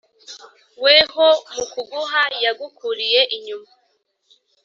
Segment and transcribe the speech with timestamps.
[0.83, 3.69] “weho mu kuguha yagukuriye inyuma,